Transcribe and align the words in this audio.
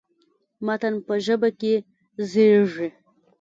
متن 0.65 0.93
په 1.05 1.13
ژبه 1.25 1.49
کې 1.59 1.73
زېږي. 2.29 2.89